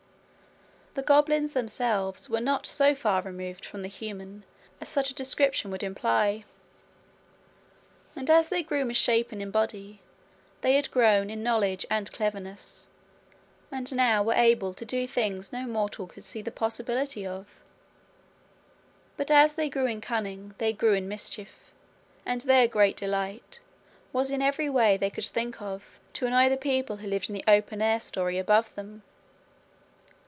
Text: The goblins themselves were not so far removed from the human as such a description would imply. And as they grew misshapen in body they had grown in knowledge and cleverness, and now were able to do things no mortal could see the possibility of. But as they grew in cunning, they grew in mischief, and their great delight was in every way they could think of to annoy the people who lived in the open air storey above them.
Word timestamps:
The 0.93 1.01
goblins 1.07 1.53
themselves 1.53 2.29
were 2.29 2.41
not 2.41 2.67
so 2.67 2.93
far 2.95 3.21
removed 3.21 3.63
from 3.63 3.81
the 3.81 3.87
human 3.87 4.43
as 4.81 4.89
such 4.89 5.09
a 5.09 5.13
description 5.15 5.71
would 5.71 5.83
imply. 5.83 6.43
And 8.13 8.29
as 8.29 8.49
they 8.49 8.61
grew 8.61 8.83
misshapen 8.83 9.39
in 9.39 9.51
body 9.51 10.01
they 10.59 10.75
had 10.75 10.91
grown 10.91 11.29
in 11.29 11.41
knowledge 11.41 11.85
and 11.89 12.11
cleverness, 12.11 12.87
and 13.71 13.95
now 13.95 14.21
were 14.21 14.33
able 14.33 14.73
to 14.73 14.83
do 14.83 15.07
things 15.07 15.53
no 15.53 15.65
mortal 15.65 16.07
could 16.07 16.25
see 16.25 16.41
the 16.41 16.51
possibility 16.51 17.25
of. 17.25 17.47
But 19.15 19.31
as 19.31 19.53
they 19.53 19.69
grew 19.69 19.85
in 19.85 20.01
cunning, 20.01 20.53
they 20.57 20.73
grew 20.73 20.93
in 20.93 21.07
mischief, 21.07 21.71
and 22.25 22.41
their 22.41 22.67
great 22.67 22.97
delight 22.97 23.61
was 24.11 24.29
in 24.29 24.41
every 24.41 24.69
way 24.69 24.97
they 24.97 25.09
could 25.09 25.25
think 25.25 25.61
of 25.61 26.01
to 26.15 26.25
annoy 26.25 26.49
the 26.49 26.57
people 26.57 26.97
who 26.97 27.07
lived 27.07 27.29
in 27.29 27.33
the 27.35 27.45
open 27.47 27.81
air 27.81 28.01
storey 28.01 28.37
above 28.37 28.75
them. 28.75 29.03